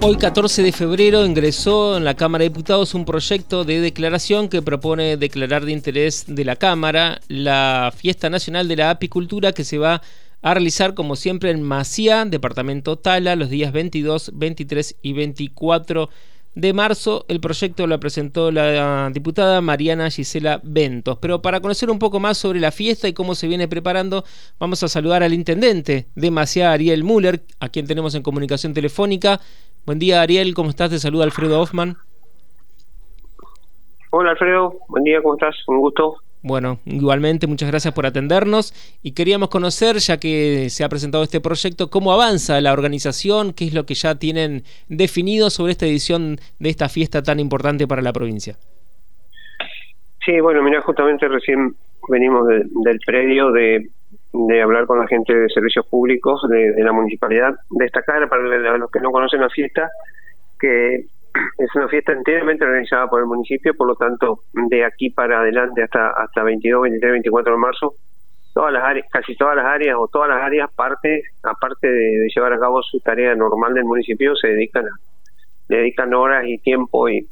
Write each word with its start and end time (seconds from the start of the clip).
Hoy 0.00 0.16
14 0.16 0.62
de 0.62 0.70
febrero 0.70 1.26
ingresó 1.26 1.96
en 1.96 2.04
la 2.04 2.14
Cámara 2.14 2.42
de 2.42 2.50
Diputados 2.50 2.94
un 2.94 3.04
proyecto 3.04 3.64
de 3.64 3.80
declaración 3.80 4.48
que 4.48 4.62
propone 4.62 5.16
declarar 5.16 5.64
de 5.64 5.72
interés 5.72 6.24
de 6.28 6.44
la 6.44 6.54
Cámara 6.54 7.20
la 7.26 7.92
Fiesta 7.94 8.30
Nacional 8.30 8.68
de 8.68 8.76
la 8.76 8.90
Apicultura 8.90 9.52
que 9.52 9.64
se 9.64 9.76
va 9.76 10.00
a 10.40 10.54
realizar 10.54 10.94
como 10.94 11.16
siempre 11.16 11.50
en 11.50 11.62
Maciá, 11.62 12.24
departamento 12.26 12.96
Tala, 12.96 13.34
los 13.34 13.50
días 13.50 13.72
22, 13.72 14.30
23 14.34 14.94
y 15.02 15.12
24 15.14 16.08
de 16.54 16.72
marzo. 16.72 17.24
El 17.28 17.40
proyecto 17.40 17.86
lo 17.86 17.98
presentó 17.98 18.50
la 18.50 19.10
diputada 19.12 19.60
Mariana 19.60 20.10
Gisela 20.10 20.60
Ventos. 20.62 21.18
Pero 21.20 21.42
para 21.42 21.60
conocer 21.60 21.90
un 21.90 21.98
poco 21.98 22.20
más 22.20 22.38
sobre 22.38 22.60
la 22.60 22.72
fiesta 22.72 23.08
y 23.08 23.12
cómo 23.12 23.34
se 23.34 23.48
viene 23.48 23.68
preparando, 23.68 24.24
vamos 24.58 24.82
a 24.82 24.88
saludar 24.88 25.22
al 25.22 25.34
intendente 25.34 26.06
de 26.14 26.30
Maciá, 26.30 26.72
Ariel 26.72 27.04
Müller, 27.04 27.44
a 27.60 27.68
quien 27.68 27.86
tenemos 27.86 28.14
en 28.14 28.22
comunicación 28.22 28.74
telefónica. 28.74 29.40
Buen 29.88 29.98
día, 29.98 30.20
Ariel, 30.20 30.52
¿cómo 30.52 30.68
estás? 30.68 30.90
Te 30.90 30.98
saluda 30.98 31.24
Alfredo 31.24 31.58
Hoffman. 31.58 31.96
Hola, 34.10 34.32
Alfredo. 34.32 34.74
Buen 34.86 35.02
día, 35.02 35.22
¿cómo 35.22 35.32
estás? 35.32 35.56
Un 35.66 35.78
gusto. 35.78 36.16
Bueno, 36.42 36.78
igualmente, 36.84 37.46
muchas 37.46 37.70
gracias 37.70 37.94
por 37.94 38.04
atendernos 38.04 38.74
y 39.02 39.12
queríamos 39.12 39.48
conocer, 39.48 39.96
ya 39.96 40.20
que 40.20 40.68
se 40.68 40.84
ha 40.84 40.90
presentado 40.90 41.24
este 41.24 41.40
proyecto, 41.40 41.88
cómo 41.88 42.12
avanza 42.12 42.60
la 42.60 42.74
organización, 42.74 43.54
qué 43.54 43.64
es 43.64 43.72
lo 43.72 43.86
que 43.86 43.94
ya 43.94 44.16
tienen 44.16 44.62
definido 44.90 45.48
sobre 45.48 45.72
esta 45.72 45.86
edición 45.86 46.36
de 46.58 46.68
esta 46.68 46.90
fiesta 46.90 47.22
tan 47.22 47.40
importante 47.40 47.88
para 47.88 48.02
la 48.02 48.12
provincia. 48.12 48.56
Sí, 50.22 50.38
bueno, 50.40 50.62
mira, 50.62 50.82
justamente 50.82 51.26
recién 51.28 51.76
venimos 52.10 52.46
del 52.46 53.00
predio 53.06 53.52
de, 53.52 53.88
hablar 54.62 54.86
con 54.86 54.98
la 54.98 55.06
gente 55.06 55.34
de 55.34 55.48
servicios 55.48 55.86
públicos 55.86 56.40
de, 56.48 56.72
de 56.72 56.84
la 56.84 56.92
municipalidad. 56.92 57.54
Destacar 57.70 58.28
para 58.28 58.42
los 58.78 58.90
que 58.90 59.00
no 59.00 59.10
conocen 59.10 59.40
la 59.40 59.50
fiesta 59.50 59.88
que 60.58 61.06
es 61.58 61.74
una 61.74 61.88
fiesta 61.88 62.12
enteramente 62.12 62.64
organizada 62.64 63.06
por 63.06 63.20
el 63.20 63.26
municipio, 63.26 63.74
por 63.74 63.86
lo 63.86 63.94
tanto, 63.94 64.40
de 64.52 64.84
aquí 64.84 65.10
para 65.10 65.40
adelante 65.40 65.82
hasta 65.82 66.10
hasta 66.10 66.42
22, 66.42 66.82
23, 66.82 67.12
24 67.12 67.52
de 67.52 67.58
marzo, 67.58 67.94
todas 68.54 68.72
las 68.72 68.82
áreas, 68.82 69.06
casi 69.10 69.36
todas 69.36 69.56
las 69.56 69.66
áreas 69.66 69.96
o 69.98 70.08
todas 70.08 70.28
las 70.28 70.42
áreas, 70.42 70.70
parte, 70.74 71.22
aparte 71.42 71.88
de, 71.88 72.28
llevar 72.34 72.52
a 72.52 72.58
cabo 72.58 72.82
su 72.82 73.00
tarea 73.00 73.34
normal 73.34 73.74
del 73.74 73.84
municipio, 73.84 74.34
se 74.36 74.48
dedican 74.48 74.86
a, 74.86 74.90
dedican 75.68 76.12
horas 76.14 76.44
y 76.46 76.58
tiempo 76.58 77.08
y, 77.08 77.26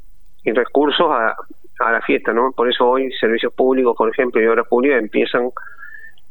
recursos 0.44 1.08
a, 1.10 1.34
a 1.81 1.92
la 1.92 2.00
fiesta, 2.03 2.33
¿no? 2.33 2.53
Por 2.53 2.70
eso 2.70 2.86
hoy 2.86 3.10
servicios 3.19 3.53
públicos, 3.53 3.97
por 3.97 4.08
ejemplo, 4.08 4.41
y 4.41 4.47
obras 4.47 4.69
públicas 4.69 5.00
empiezan 5.00 5.50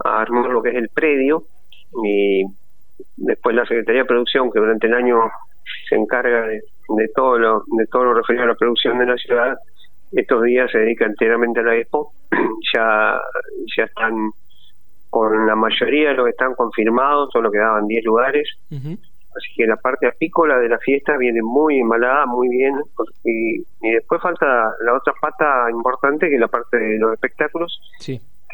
a 0.05 0.21
armar 0.21 0.49
lo 0.49 0.61
que 0.61 0.69
es 0.69 0.75
el 0.75 0.89
predio 0.89 1.43
y 2.03 2.43
después 3.17 3.55
la 3.55 3.65
Secretaría 3.65 4.01
de 4.01 4.07
Producción, 4.07 4.51
que 4.51 4.59
durante 4.59 4.87
el 4.87 4.93
año 4.93 5.19
se 5.89 5.95
encarga 5.95 6.47
de, 6.47 6.61
de 6.89 7.07
todo 7.15 7.37
lo 7.37 7.63
de 7.77 7.87
todo 7.87 8.05
lo 8.05 8.13
referido 8.13 8.43
a 8.43 8.47
la 8.47 8.55
producción 8.55 8.99
de 8.99 9.05
la 9.05 9.17
ciudad 9.17 9.57
estos 10.11 10.43
días 10.43 10.71
se 10.71 10.79
dedica 10.79 11.05
enteramente 11.05 11.59
a 11.59 11.63
la 11.63 11.75
expo. 11.75 12.11
Ya 12.73 13.19
ya 13.77 13.83
están 13.83 14.31
con 15.09 15.45
la 15.47 15.55
mayoría 15.55 16.09
de 16.09 16.15
los 16.15 16.25
que 16.25 16.31
están 16.31 16.55
confirmados 16.55 17.29
solo 17.31 17.51
quedaban 17.51 17.87
10 17.87 18.03
lugares. 18.03 18.49
Así 18.71 19.53
que 19.55 19.67
la 19.67 19.75
parte 19.77 20.07
apícola 20.07 20.57
de 20.57 20.69
la 20.69 20.77
fiesta 20.79 21.17
viene 21.17 21.41
muy 21.41 21.79
embalada 21.79 22.25
muy 22.25 22.49
bien 22.49 22.75
y, 23.23 23.59
y 23.81 23.91
después 23.91 24.21
falta 24.21 24.45
la 24.81 24.93
otra 24.93 25.13
pata 25.19 25.69
importante 25.69 26.27
que 26.27 26.35
es 26.35 26.39
la 26.39 26.47
parte 26.47 26.77
de 26.77 26.97
los 26.97 27.13
espectáculos 27.13 27.79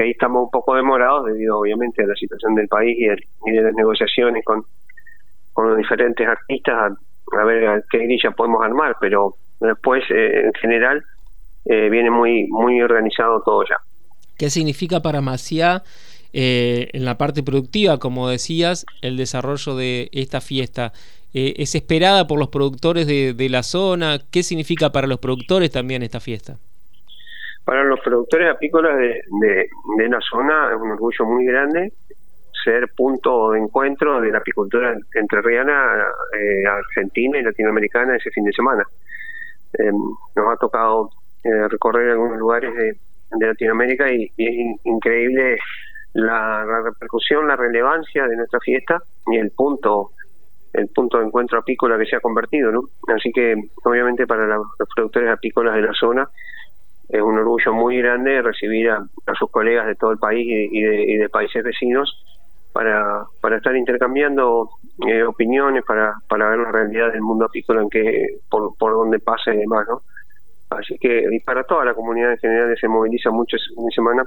que 0.01 0.05
ahí 0.05 0.11
estamos 0.11 0.45
un 0.45 0.49
poco 0.49 0.75
demorados 0.75 1.27
debido 1.27 1.59
obviamente 1.59 2.03
a 2.03 2.07
la 2.07 2.15
situación 2.15 2.55
del 2.55 2.67
país 2.67 2.97
y, 2.97 3.51
de 3.51 3.61
las 3.61 3.73
negociaciones 3.75 4.43
con 4.43 4.65
los 5.57 5.77
diferentes 5.77 6.27
artistas 6.27 6.93
a 7.39 7.43
ver 7.43 7.85
qué 7.89 7.99
grilla 7.99 8.31
podemos 8.31 8.63
armar, 8.63 8.95
pero 8.99 9.35
después 9.59 10.03
eh, 10.09 10.45
en 10.45 10.53
general 10.53 11.03
eh, 11.65 11.89
viene 11.89 12.09
muy 12.09 12.47
muy 12.47 12.81
organizado 12.81 13.41
todo 13.43 13.63
ya. 13.63 13.77
¿Qué 14.37 14.49
significa 14.49 15.01
para 15.01 15.21
Maciá 15.21 15.83
eh, 16.33 16.89
en 16.93 17.05
la 17.05 17.17
parte 17.17 17.43
productiva, 17.43 17.99
como 17.99 18.27
decías, 18.27 18.85
el 19.01 19.17
desarrollo 19.17 19.75
de 19.75 20.09
esta 20.13 20.41
fiesta? 20.41 20.93
¿Es 21.33 21.75
esperada 21.75 22.27
por 22.27 22.39
los 22.39 22.49
productores 22.49 23.07
de, 23.07 23.33
de, 23.33 23.49
la 23.49 23.63
zona? 23.63 24.19
¿Qué 24.31 24.43
significa 24.43 24.91
para 24.91 25.07
los 25.07 25.19
productores 25.19 25.71
también 25.71 26.03
esta 26.03 26.19
fiesta? 26.19 26.57
Para 27.65 27.83
los 27.83 27.99
productores 27.99 28.49
apícolas 28.49 28.97
de, 28.97 29.21
de, 29.39 29.69
de 29.97 30.09
la 30.09 30.19
zona 30.21 30.71
es 30.73 30.81
un 30.81 30.91
orgullo 30.91 31.25
muy 31.25 31.45
grande 31.45 31.93
ser 32.63 32.89
punto 32.95 33.51
de 33.51 33.59
encuentro 33.59 34.21
de 34.21 34.31
la 34.31 34.39
apicultura 34.39 34.95
entrerriana, 35.13 36.05
eh, 36.37 36.65
argentina 36.67 37.39
y 37.39 37.43
latinoamericana 37.43 38.15
ese 38.15 38.31
fin 38.31 38.43
de 38.43 38.53
semana. 38.53 38.83
Em, 39.73 39.95
nos 40.35 40.53
ha 40.53 40.57
tocado 40.57 41.09
eh, 41.43 41.67
recorrer 41.69 42.11
algunos 42.11 42.37
lugares 42.37 42.73
de, 42.75 42.97
Latinoamérica 43.39 44.11
y, 44.11 44.25
es 44.37 44.77
increíble 44.83 45.57
la, 46.13 46.65
repercusión, 46.83 47.47
la 47.47 47.55
relevancia 47.55 48.27
de 48.27 48.35
nuestra 48.35 48.59
fiesta 48.59 49.01
y 49.27 49.37
el 49.37 49.51
punto 49.51 50.11
el 50.73 50.89
punto 50.89 51.17
de 51.17 51.25
encuentro 51.25 51.59
apícola 51.59 51.97
que 51.97 52.05
se 52.05 52.15
ha 52.15 52.21
convertido, 52.21 52.71
¿no? 52.71 52.83
Así 53.13 53.31
que 53.31 53.55
obviamente 53.83 54.27
para 54.27 54.47
los 54.47 54.67
productores 54.93 55.29
apícolas 55.29 55.75
de 55.75 55.81
la 55.81 55.93
zona 55.93 56.29
es 57.11 57.21
un 57.21 57.37
orgullo 57.37 57.73
muy 57.73 57.97
grande 57.97 58.41
recibir 58.41 58.89
a, 58.89 59.05
sus 59.37 59.49
colegas 59.51 59.87
de 59.87 59.95
todo 59.95 60.11
el 60.11 60.17
país 60.17 60.45
y 60.47 61.17
de 61.17 61.29
países 61.29 61.63
vecinos 61.63 62.23
para, 62.73 63.25
para 63.41 63.57
estar 63.57 63.75
intercambiando 63.75 64.69
eh, 65.07 65.23
opiniones, 65.23 65.83
para, 65.85 66.15
para 66.27 66.49
ver 66.49 66.59
la 66.59 66.71
realidad 66.71 67.11
del 67.11 67.21
mundo 67.21 67.45
apícola 67.45 67.81
en 67.81 67.89
que, 67.89 68.39
por, 68.49 68.77
por 68.77 68.93
donde 68.93 69.19
pasa 69.19 69.53
y 69.53 69.57
demás, 69.57 69.85
¿no? 69.87 70.01
Así 70.69 70.97
que, 70.97 71.25
y 71.29 71.39
para 71.41 71.63
toda 71.63 71.83
la 71.83 71.93
comunidad 71.93 72.31
en 72.31 72.37
general 72.37 72.77
se 72.79 72.87
moviliza 72.87 73.29
mucho 73.29 73.57
ese 73.57 73.73
semana, 73.93 74.23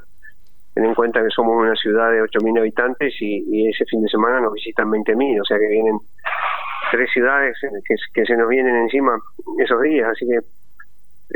ten 0.75 0.85
en 0.85 0.95
cuenta 0.95 1.23
que 1.23 1.31
somos 1.31 1.57
una 1.57 1.75
ciudad 1.75 2.11
de 2.11 2.23
8.000 2.23 2.59
habitantes 2.59 3.15
y, 3.21 3.69
ese 3.69 3.87
fin 3.87 4.03
de 4.03 4.09
semana 4.09 4.41
nos 4.41 4.53
visitan 4.53 4.91
20.000, 4.91 5.41
o 5.41 5.45
sea 5.45 5.59
que 5.59 5.69
vienen 5.69 5.99
tres 6.91 7.11
ciudades 7.13 7.57
que, 7.61 7.95
que 8.13 8.27
se 8.27 8.37
nos 8.37 8.49
vienen 8.49 8.77
encima 8.77 9.19
esos 9.59 9.81
días, 9.81 10.11
así 10.11 10.27
que 10.27 10.37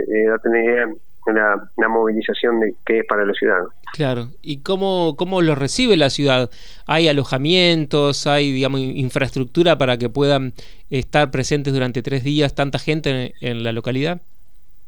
eh, 0.02 0.36
una 0.44 0.62
idea 0.62 0.88
una, 1.30 1.88
movilización 1.88 2.60
de, 2.60 2.74
que 2.84 3.00
es 3.00 3.06
para 3.06 3.24
los 3.24 3.36
ciudadanos. 3.36 3.72
Claro, 3.92 4.28
¿y 4.42 4.62
cómo, 4.62 5.14
cómo 5.16 5.42
lo 5.42 5.54
recibe 5.54 5.96
la 5.96 6.10
ciudad? 6.10 6.50
¿Hay 6.86 7.08
alojamientos, 7.08 8.26
hay 8.26 8.52
digamos 8.52 8.80
infraestructura 8.80 9.78
para 9.78 9.96
que 9.96 10.08
puedan 10.08 10.52
estar 10.90 11.30
presentes 11.30 11.72
durante 11.72 12.02
tres 12.02 12.24
días 12.24 12.54
tanta 12.54 12.78
gente 12.78 13.34
en, 13.40 13.62
la 13.62 13.72
localidad? 13.72 14.20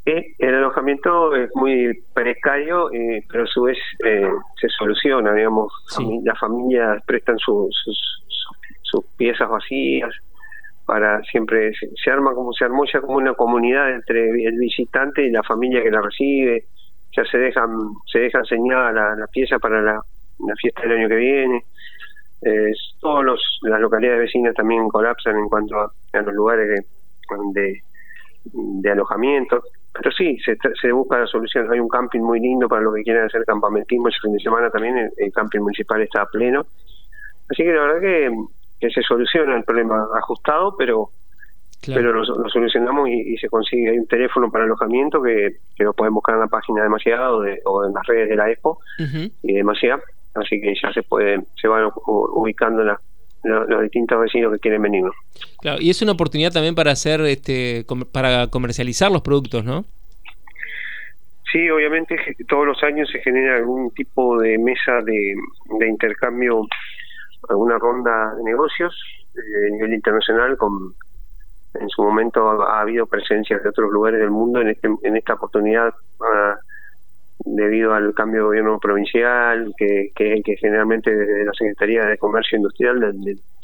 el 0.07 0.55
alojamiento 0.55 1.37
es 1.37 1.51
muy 1.55 2.03
precario, 2.15 2.91
eh, 2.91 3.23
pero 3.31 3.45
a 3.45 3.47
su 3.47 3.63
vez 3.63 3.79
eh, 4.05 4.29
se 4.61 4.69
soluciona, 4.71 5.33
digamos, 5.33 5.73
las 6.25 6.39
familias 6.39 7.01
prestan 7.07 7.39
sus, 7.39 7.71
sus 8.83 9.05
piezas 9.17 9.49
vacías, 9.49 10.11
para 10.91 11.23
siempre 11.23 11.71
se, 11.73 12.11
arma 12.11 12.35
como 12.35 12.53
se 12.53 12.65
armó 12.65 12.83
como 13.01 13.19
una 13.19 13.35
comunidad 13.35 13.95
entre 13.95 14.29
el 14.45 14.59
visitante 14.59 15.25
y 15.25 15.31
la 15.31 15.45
familia 15.45 15.85
que 15.85 15.91
la 15.93 16.03
recibe. 16.03 16.65
Ya 17.17 17.25
se 17.27 17.39
dejan 17.39 17.71
se 18.11 18.19
deja 18.19 18.41
enseñada 18.41 18.91
la, 18.91 19.27
pieza 19.29 19.61
para 19.61 19.81
la, 19.81 20.03
fiesta 20.61 20.83
del 20.83 20.99
año 20.99 21.09
que 21.09 21.15
viene. 21.15 21.65
Eh, 22.43 22.73
todos 22.99 23.25
los 23.25 23.61
las 23.63 23.81
localidades 23.81 24.23
vecinas 24.23 24.53
también 24.53 24.89
colapsan 24.89 25.39
en 25.39 25.49
cuanto 25.49 25.79
a, 25.79 25.93
los 26.13 26.35
lugares 26.35 26.69
de, 27.55 27.83
de, 28.83 28.91
alojamiento. 28.91 29.63
Pero 29.93 30.11
sí 30.11 30.39
se, 30.45 30.59
se 30.81 30.91
busca 30.91 31.21
la 31.21 31.27
solución. 31.29 31.71
Hay 31.73 31.79
un 31.79 31.89
camping 31.89 32.21
muy 32.21 32.41
lindo 32.41 32.69
para 32.69 32.83
los 32.83 32.97
que 32.97 33.05
quieran 33.05 33.27
hacer 33.27 33.45
campamentismo 33.45 34.09
ese 34.09 34.19
fin 34.23 34.33
de 34.33 34.41
semana 34.41 34.71
también 34.71 35.09
el, 35.17 35.33
camping 35.33 35.61
municipal 35.61 36.03
está 36.03 36.27
pleno. 36.27 36.67
Así 37.49 37.63
que 37.63 37.73
la 37.73 37.83
verdad 37.83 38.01
que 38.01 38.31
que 38.81 38.91
se 38.91 39.03
soluciona 39.03 39.57
el 39.57 39.65
problema 39.65 40.07
ajustado, 40.17 40.75
pero 40.77 41.11
pero 41.87 42.13
lo, 42.13 42.25
solucionamos 42.51 43.09
y, 43.09 43.37
se 43.39 43.49
consigue 43.49 43.91
hay 43.91 43.99
un 43.99 44.07
teléfono 44.07 44.51
para 44.51 44.65
alojamiento 44.65 45.23
que, 45.23 45.57
que 45.75 45.85
lo 45.85 45.95
pueden 45.95 46.13
buscar 46.13 46.35
en 46.35 46.43
la 46.43 46.47
página 46.47 46.81
de 46.81 46.85
Demasiado 46.85 47.43
o 47.65 47.85
en 47.87 47.95
las 47.95 48.07
redes 48.07 48.29
de 48.29 48.37
la 48.37 48.51
EXPO 48.51 48.79
y 49.43 49.53
Demasiado, 49.55 50.03
así 50.35 50.61
que 50.61 50.75
ya 50.81 50.93
se 50.93 51.03
puede 51.03 51.41
se 51.61 51.69
van 51.69 51.91
ubicando 52.07 52.85
los 52.85 53.83
distintos 53.83 54.21
vecinos 54.21 54.53
que 54.53 54.59
quieren 54.59 54.83
venir. 54.83 55.05
Claro, 55.63 55.79
y 55.81 55.89
es 55.89 56.03
una 56.03 56.13
oportunidad 56.13 56.53
también 56.53 56.75
para 56.75 56.91
hacer 56.91 57.23
este 57.23 57.87
para 58.13 58.49
comercializar 58.49 59.11
los 59.11 59.23
productos, 59.23 59.65
¿no? 59.65 59.85
Sí, 61.51 61.69
obviamente 61.69 62.17
todos 62.49 62.67
los 62.67 62.83
años 62.85 63.09
se 63.11 63.21
genera 63.21 63.57
algún 63.57 63.91
tipo 63.93 64.39
de 64.39 64.57
mesa 64.59 65.01
de, 65.05 65.35
de 65.79 65.89
intercambio 65.89 66.69
alguna 67.49 67.79
ronda 67.79 68.35
de 68.37 68.45
negocios 68.45 68.95
eh, 69.35 69.69
a 69.69 69.71
nivel 69.71 69.95
internacional 69.95 70.57
con 70.57 70.95
en 71.75 71.89
su 71.89 72.03
momento 72.03 72.63
ha, 72.63 72.81
habido 72.81 73.07
presencias 73.07 73.63
de 73.63 73.69
otros 73.69 73.91
lugares 73.91 74.21
del 74.21 74.31
mundo 74.31 74.61
en 74.61 74.71
este 74.71 74.89
en 75.03 75.17
esta 75.17 75.35
oportunidad 75.35 75.95
ah, 76.21 76.59
debido 77.45 77.95
al 77.95 78.13
cambio 78.15 78.41
de 78.41 78.47
gobierno 78.47 78.79
provincial 78.79 79.73
que, 79.77 80.11
que, 80.15 80.43
que 80.45 80.57
generalmente 80.57 81.15
desde 81.15 81.45
la 81.45 81.53
Secretaría 81.53 82.05
de 82.05 82.19
Comercio 82.19 82.57
Industrial 82.57 83.15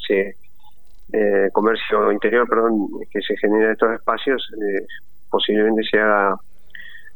se, 0.07 0.35
eh, 1.13 1.49
comercio 1.53 2.11
interior, 2.11 2.47
perdón, 2.49 2.89
que 3.09 3.21
se 3.21 3.37
genera 3.37 3.67
en 3.67 3.71
estos 3.71 3.93
espacios, 3.93 4.51
eh, 4.55 4.85
posiblemente 5.29 5.83
se 5.89 5.99
haga 5.99 6.35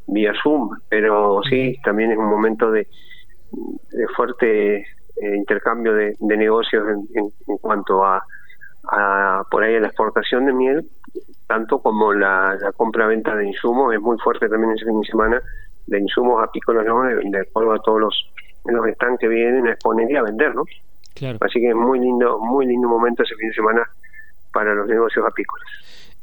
vía 0.07 0.33
Zoom, 0.41 0.69
pero 0.89 1.41
sí, 1.49 1.77
también 1.83 2.11
es 2.11 2.17
un 2.17 2.29
momento 2.29 2.71
de, 2.71 2.87
de 3.91 4.07
fuerte 4.15 4.85
eh, 5.21 5.35
intercambio 5.35 5.93
de, 5.93 6.15
negocios 6.19 6.83
en, 7.13 7.57
cuanto 7.59 8.03
a, 8.03 8.23
a, 8.91 9.43
por 9.49 9.63
ahí 9.63 9.75
a 9.75 9.79
la 9.79 9.87
exportación 9.87 10.45
de 10.45 10.53
miel, 10.53 10.85
tanto 11.47 11.79
como 11.79 12.13
la, 12.13 12.57
compra-venta 12.75 13.35
de 13.35 13.47
insumos, 13.47 13.93
es 13.93 14.01
muy 14.01 14.17
fuerte 14.19 14.49
también 14.49 14.73
ese 14.73 14.85
fin 14.85 14.99
de 14.99 15.07
semana, 15.07 15.41
de 15.87 15.99
insumos 15.99 16.43
apícolas, 16.43 16.85
¿no? 16.85 17.03
de, 17.03 17.21
de 17.23 17.39
acuerdo 17.39 17.73
a 17.73 17.79
todos 17.79 17.99
los, 17.99 18.31
los 18.65 18.87
stands 18.95 19.19
que 19.19 19.27
vienen 19.27 19.67
a 19.67 19.73
exponer 19.73 20.09
y 20.11 20.15
a 20.15 20.23
vender, 20.23 20.55
¿no? 20.55 20.63
Así 21.41 21.59
que 21.59 21.69
es 21.69 21.75
muy 21.75 21.99
lindo, 21.99 22.39
muy 22.39 22.65
lindo 22.65 22.87
momento 22.87 23.23
ese 23.23 23.35
fin 23.35 23.49
de 23.49 23.55
semana 23.55 23.83
para 24.53 24.73
los 24.73 24.87
negocios 24.87 25.25
apícolas. 25.25 25.67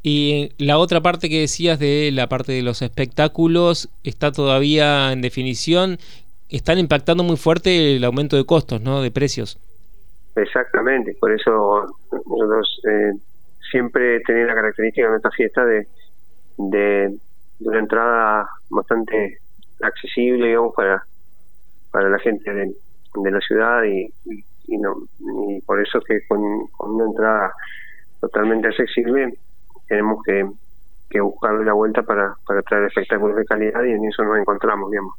Y 0.02 0.52
la 0.58 0.78
otra 0.78 1.00
parte 1.00 1.28
que 1.28 1.40
decías 1.40 1.78
de 1.78 2.10
la 2.12 2.28
parte 2.28 2.52
de 2.52 2.62
los 2.62 2.82
espectáculos 2.82 3.90
está 4.04 4.32
todavía 4.32 5.12
en 5.12 5.20
definición. 5.20 5.98
Están 6.48 6.78
impactando 6.78 7.22
muy 7.22 7.36
fuerte 7.36 7.96
el 7.96 8.04
aumento 8.04 8.36
de 8.36 8.44
costos, 8.44 8.80
¿no? 8.80 9.02
De 9.02 9.10
precios. 9.10 9.58
Exactamente, 10.34 11.16
por 11.18 11.32
eso 11.32 11.86
nosotros 12.12 12.80
eh, 12.88 13.12
siempre 13.70 14.20
tenemos 14.20 14.48
la 14.48 14.54
característica 14.54 15.06
de 15.06 15.10
nuestra 15.10 15.30
fiesta 15.32 15.64
de, 15.64 15.88
de, 16.56 17.18
una 17.60 17.80
entrada 17.80 18.48
bastante 18.70 19.38
accesible, 19.82 20.46
digamos, 20.46 20.74
para, 20.76 21.02
para 21.90 22.08
la 22.08 22.18
gente 22.20 22.54
de, 22.54 22.72
de 23.16 23.30
la 23.30 23.40
ciudad 23.40 23.82
y, 23.82 24.14
y 24.68 24.76
no 24.78 24.94
y 25.18 25.60
por 25.62 25.80
eso 25.80 26.00
que 26.00 26.20
con, 26.28 26.40
una 26.78 27.04
entrada 27.04 27.52
totalmente 28.20 28.68
accesible 28.68 29.34
tenemos 29.88 30.22
que, 30.24 30.46
que 31.10 31.20
buscarle 31.20 31.64
la 31.64 31.72
vuelta 31.72 32.02
para, 32.02 32.34
para 32.46 32.62
traer 32.62 32.84
espectáculos 32.84 33.36
de 33.36 33.44
calidad 33.44 33.82
y 33.84 33.92
en 33.92 34.04
eso 34.04 34.22
nos 34.24 34.38
encontramos, 34.38 34.90
digamos, 34.90 35.14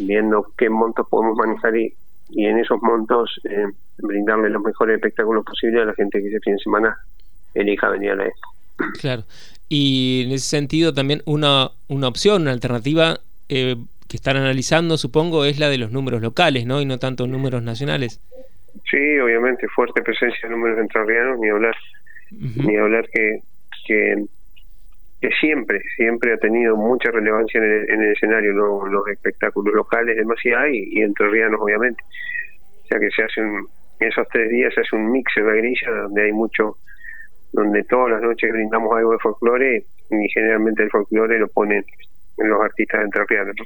viendo 0.00 0.46
qué 0.56 0.70
montos 0.70 1.06
podemos 1.08 1.36
manejar 1.36 1.76
y, 1.76 1.94
y 2.30 2.46
en 2.46 2.58
esos 2.58 2.80
montos 2.82 3.40
eh, 3.44 3.66
brindarle 3.98 4.50
los 4.50 4.62
mejores 4.62 4.96
espectáculos 4.96 5.44
posibles 5.44 5.82
a 5.82 5.86
la 5.86 5.94
gente 5.94 6.20
que 6.20 6.28
ese 6.28 6.40
fin 6.40 6.54
de 6.54 6.62
semana 6.62 6.96
elija 7.54 7.88
venir 7.88 8.12
a 8.12 8.16
la 8.16 8.26
expo. 8.26 8.48
Claro. 9.00 9.24
Y 9.68 10.24
en 10.26 10.32
ese 10.32 10.48
sentido 10.48 10.94
también 10.94 11.22
una, 11.26 11.70
una 11.88 12.08
opción, 12.08 12.42
una 12.42 12.52
alternativa 12.52 13.20
eh, 13.48 13.76
que 14.08 14.16
están 14.16 14.36
analizando, 14.36 14.96
supongo, 14.96 15.44
es 15.44 15.58
la 15.58 15.68
de 15.68 15.78
los 15.78 15.92
números 15.92 16.20
locales, 16.22 16.66
¿no? 16.66 16.80
Y 16.80 16.86
no 16.86 16.98
tanto 16.98 17.26
números 17.26 17.62
nacionales. 17.62 18.20
Sí, 18.90 19.18
obviamente, 19.18 19.68
fuerte 19.68 20.02
presencia 20.02 20.48
de 20.48 20.50
números 20.50 20.78
entrerrianos, 20.78 21.38
ni 21.38 21.48
hablar, 21.48 21.76
ni 22.30 22.76
hablar 22.76 23.08
que, 23.08 23.42
que, 23.86 24.24
que, 25.20 25.30
siempre, 25.40 25.80
siempre 25.96 26.34
ha 26.34 26.36
tenido 26.38 26.76
mucha 26.76 27.10
relevancia 27.10 27.58
en 27.58 27.64
el, 27.64 27.90
en 27.90 28.02
el 28.02 28.12
escenario, 28.12 28.52
los 28.52 29.08
espectáculos 29.08 29.74
locales 29.74 30.16
demasiado 30.16 30.68
y, 30.68 30.88
y 30.92 31.02
entrerrianos, 31.02 31.60
obviamente. 31.60 32.02
O 32.84 32.86
sea 32.86 32.98
que 32.98 33.10
se 33.10 33.22
hace 33.22 33.40
un, 33.40 33.66
esos 34.00 34.26
tres 34.32 34.50
días 34.50 34.72
se 34.74 34.80
hace 34.80 34.96
un 34.96 35.12
mix 35.12 35.30
en 35.36 35.46
la 35.46 35.52
grilla 35.54 35.90
donde 35.90 36.24
hay 36.24 36.32
mucho, 36.32 36.78
donde 37.52 37.84
todas 37.84 38.12
las 38.12 38.22
noches 38.22 38.50
brindamos 38.50 38.96
algo 38.96 39.12
de 39.12 39.18
folclore 39.18 39.84
y 40.10 40.28
generalmente 40.30 40.82
el 40.82 40.90
folclore 40.90 41.38
lo 41.38 41.48
ponen 41.48 41.84
los 42.38 42.62
artistas 42.62 43.04
entrerrianos. 43.04 43.56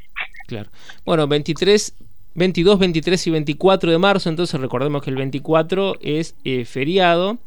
Claro. 0.48 0.68
Bueno, 1.04 1.28
23 1.28 1.94
22, 2.36 2.78
23 2.80 3.26
y 3.28 3.30
24 3.30 3.92
de 3.92 3.98
marzo, 3.98 4.28
entonces 4.28 4.60
recordemos 4.60 5.02
que 5.02 5.10
el 5.10 5.16
24 5.16 5.94
es 6.00 6.34
eh, 6.44 6.64
feriado. 6.64 7.38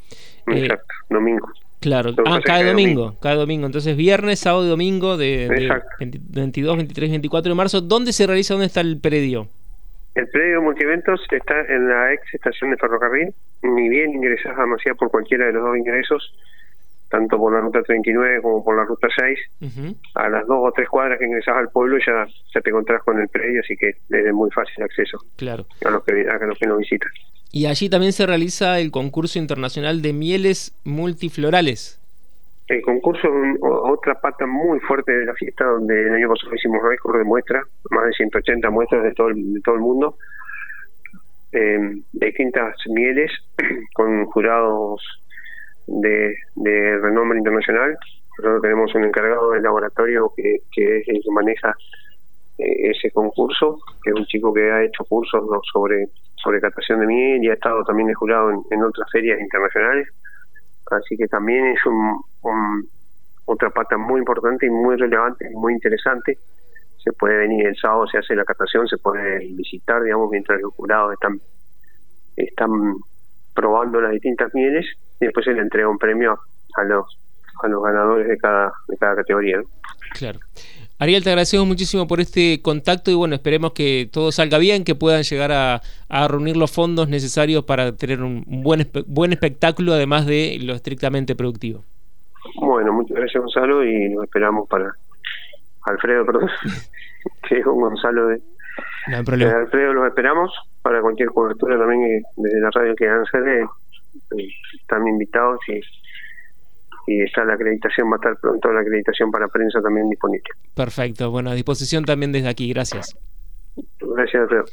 Eh, 0.48 0.62
Exacto, 0.62 0.94
domingo. 1.10 1.52
Claro, 1.80 2.12
ah, 2.26 2.40
cada 2.44 2.64
domingo, 2.64 3.16
cada 3.22 3.36
domingo. 3.36 3.68
Entonces 3.68 3.96
viernes, 3.96 4.40
sábado 4.40 4.66
y 4.66 4.70
domingo 4.70 5.16
de, 5.16 5.48
22, 6.00 6.76
23 6.76 7.08
y 7.08 7.12
24 7.12 7.50
de 7.50 7.56
marzo. 7.56 7.82
¿Dónde 7.82 8.14
se 8.14 8.26
realiza, 8.26 8.56
dónde 8.56 8.68
está 8.68 8.82
el 8.82 9.00
predio? 9.00 9.48
El 10.16 10.28
predio 10.30 10.64
multieventos 10.64 11.22
está 11.30 11.62
en 11.70 11.88
la 11.88 12.12
ex 12.14 12.34
estación 12.34 12.72
de 12.72 12.78
ferrocarril. 12.78 13.34
Ni 13.62 13.90
bien 13.90 14.14
ingresas 14.14 14.58
a 14.58 14.66
Macía 14.66 14.96
por 14.96 15.12
cualquiera 15.12 15.46
de 15.46 15.54
los 15.54 15.64
dos 15.64 15.78
ingresos, 15.78 16.34
tanto 17.10 17.38
por 17.38 17.54
la 17.54 17.62
ruta 17.62 17.84
39 17.84 18.42
como 18.42 18.66
por 18.66 18.76
la 18.76 18.86
ruta 18.86 19.08
6. 19.16 19.40
A 20.16 20.30
las 20.30 20.48
dos 20.48 20.58
o 20.60 20.72
tres 20.72 20.90
cuadras 20.90 21.20
que 21.20 21.26
ingresas 21.26 21.56
al 21.56 21.70
pueblo 21.70 22.00
ya, 22.00 22.26
ya 22.54 22.62
te 22.62 22.70
encontrás 22.72 23.04
con 23.04 23.20
el 23.20 23.28
predio, 23.28 23.62
así 23.62 23.78
que 23.78 23.90
es 23.90 24.34
muy 24.34 24.50
fácil 24.50 24.84
acceso 24.84 25.20
claro. 25.36 25.68
a, 25.86 25.92
los 25.92 26.04
que, 26.04 26.28
a 26.28 26.38
los 26.40 26.58
que 26.58 26.66
nos 26.66 26.80
visitan. 26.80 27.12
Y 27.52 27.66
allí 27.66 27.90
también 27.90 28.14
se 28.14 28.26
realiza 28.26 28.80
el 28.80 28.92
concurso 28.92 29.40
internacional 29.40 30.02
de 30.02 30.14
mieles 30.14 30.74
multiflorales. 30.84 32.00
El 32.68 32.82
concurso 32.82 33.28
es 33.28 33.60
otra 33.62 34.16
pata 34.16 34.46
muy 34.46 34.80
fuerte 34.82 35.14
de 35.14 35.26
la 35.26 35.34
fiesta, 35.34 35.64
donde 35.64 36.08
el 36.08 36.16
año 36.16 36.30
pasado 36.30 36.54
hicimos 36.54 36.82
récord 36.84 37.18
de 37.18 37.24
muestras, 37.24 37.64
más 37.90 38.06
de 38.06 38.12
180 38.12 38.70
muestras 38.70 39.04
de 39.04 39.14
todo 39.14 39.30
el, 39.30 39.54
de 39.54 39.62
todo 39.62 39.76
el 39.76 39.82
mundo, 39.82 40.18
eh, 41.54 41.80
de 42.12 42.26
distintas 42.26 42.76
mieles, 42.88 43.32
con 43.94 44.26
jurados 44.26 45.02
de, 45.88 46.36
de 46.56 46.98
renombre 47.00 47.38
internacional. 47.38 47.98
Nosotros 48.38 48.62
tenemos 48.62 48.94
un 48.96 49.06
encargado 49.06 49.52
del 49.52 49.64
laboratorio 49.64 50.34
que, 50.36 50.58
que 50.72 50.98
es 51.00 51.08
el 51.08 51.22
que 51.24 51.32
maneja 51.32 51.74
eh, 52.58 52.90
ese 52.92 53.12
concurso, 53.12 53.80
que 54.04 54.10
es 54.10 54.16
un 54.18 54.26
chico 54.26 54.54
que 54.54 54.70
ha 54.70 54.84
hecho 54.84 55.06
cursos 55.06 55.42
sobre 55.72 56.10
sobre 56.42 56.62
catación 56.62 57.00
de 57.00 57.08
miel 57.08 57.44
y 57.44 57.50
ha 57.50 57.54
estado 57.54 57.84
también 57.84 58.08
de 58.08 58.14
jurado 58.14 58.52
en, 58.70 58.84
otras 58.84 59.10
ferias 59.12 59.40
internacionales. 59.40 60.08
Así 60.92 61.18
que 61.18 61.28
también 61.28 61.66
es 61.68 61.80
un, 61.86 62.90
otra 63.46 63.70
pata 63.70 63.98
muy 63.98 64.20
importante 64.20 64.66
y 64.66 64.70
muy 64.70 64.96
relevante, 64.96 65.50
muy 65.54 65.74
interesante. 65.74 66.38
Se 67.04 67.12
puede 67.14 67.38
venir 67.38 67.68
el 67.68 67.76
sábado, 67.76 68.08
se 68.08 68.18
hace 68.18 68.36
la 68.36 68.46
catación, 68.46 68.88
se 68.88 68.98
puede 68.98 69.40
visitar, 69.54 70.02
digamos, 70.04 70.30
mientras 70.30 70.62
los 70.62 70.74
jurados 70.74 71.14
están, 71.14 71.40
están 72.36 72.70
probando 73.54 74.00
las 74.02 74.12
distintas 74.12 74.54
mieles 74.54 74.86
y 75.20 75.26
después 75.26 75.46
se 75.46 75.54
le 75.54 75.62
entrega 75.62 75.90
un 75.90 75.98
premio 75.98 76.40
a 76.76 76.84
los 76.84 77.20
a 77.64 77.68
los 77.68 77.84
ganadores 77.84 78.28
de 78.28 78.38
cada 78.38 78.72
de 78.88 78.98
cada 78.98 79.16
categoría. 79.16 79.62
Claro. 80.14 80.40
Ariel, 81.00 81.24
te 81.24 81.30
agradecemos 81.30 81.68
muchísimo 81.68 82.08
por 82.08 82.20
este 82.20 82.60
contacto 82.62 83.12
y 83.12 83.14
bueno, 83.14 83.36
esperemos 83.36 83.74
que 83.74 84.10
todo 84.12 84.32
salga 84.32 84.58
bien, 84.58 84.84
que 84.84 84.96
puedan 84.96 85.22
llegar 85.22 85.52
a, 85.52 85.82
a 86.10 86.28
reunir 86.28 86.58
los 86.58 86.72
fondos 86.72 87.08
necesarios 87.08 87.66
para 87.66 87.96
tener 87.96 88.24
un, 88.24 88.44
buen 88.48 88.90
buen 89.06 89.32
espectáculo, 89.32 89.94
además 89.94 90.26
de 90.26 90.58
lo 90.60 90.74
estrictamente 90.74 91.36
productivo. 91.36 91.84
Bueno, 92.56 92.94
muchas 92.94 93.16
gracias 93.18 93.44
Gonzalo 93.44 93.86
y 93.86 94.10
nos 94.10 94.24
esperamos 94.24 94.68
para 94.68 94.92
Alfredo, 95.84 96.26
perdón, 96.26 96.50
que 97.48 97.60
es 97.60 97.66
un 97.66 97.80
Gonzalo 97.80 98.28
de, 98.30 98.42
no 99.08 99.18
hay 99.18 99.24
problema. 99.24 99.52
Alfredo, 99.52 99.94
los 99.94 100.08
esperamos 100.08 100.52
para 100.82 101.02
cualquier 101.02 101.30
cobertura 101.30 101.78
también 101.78 102.24
desde 102.38 102.60
la 102.60 102.72
radio 102.72 102.96
que 102.96 103.08
hacer, 103.08 103.48
eh, 103.48 103.66
están 104.82 105.08
invitados 105.08 105.60
y 105.68 105.80
y 107.08 107.24
está 107.24 107.46
la 107.46 107.54
acreditación, 107.54 108.12
va 108.12 108.16
a 108.16 108.18
estar 108.18 108.38
pronto 108.40 108.72
la 108.72 108.82
acreditación 108.82 109.32
para 109.32 109.48
prensa 109.48 109.82
también 109.82 110.10
disponible. 110.10 110.50
Perfecto, 110.76 111.32
bueno, 111.32 111.50
a 111.50 111.54
disposición 111.54 112.04
también 112.04 112.32
desde 112.34 112.50
aquí, 112.50 112.70
gracias. 112.70 113.16
Gracias, 114.00 114.44
Alfredo. 114.44 114.66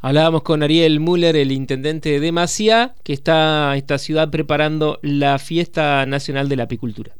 Hablábamos 0.00 0.42
con 0.42 0.62
Ariel 0.62 1.00
Müller, 1.00 1.36
el 1.36 1.52
intendente 1.52 2.18
de 2.18 2.32
Maciá, 2.32 2.94
que 3.04 3.12
está 3.12 3.76
esta 3.76 3.98
ciudad 3.98 4.30
preparando 4.30 4.98
la 5.02 5.38
Fiesta 5.38 6.06
Nacional 6.06 6.48
de 6.48 6.56
la 6.56 6.64
Apicultura. 6.64 7.12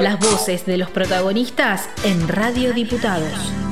Las 0.00 0.18
voces 0.18 0.66
de 0.66 0.78
los 0.78 0.90
protagonistas 0.90 1.88
en 2.04 2.28
Radio 2.28 2.72
Diputados. 2.72 3.65